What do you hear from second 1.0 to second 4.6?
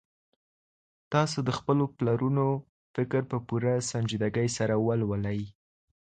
تاسو د خپلو پلرونو فکر په پوره سنجيدګۍ